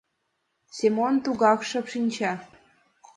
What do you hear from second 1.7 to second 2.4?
шинча.